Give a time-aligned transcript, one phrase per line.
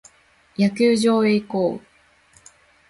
[0.57, 1.79] 野球場へ移行。